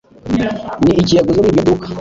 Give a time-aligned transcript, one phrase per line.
[0.83, 1.87] ni iki yaguze muri iryo duka